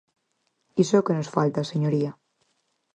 Iso 0.81 0.93
é 0.95 0.99
o 1.01 1.05
que 1.07 1.17
nos 1.17 1.31
falta, 1.35 1.69
señoría. 1.71 2.11